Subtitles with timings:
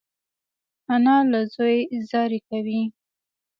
[0.93, 2.81] انا له زوی زاری کوي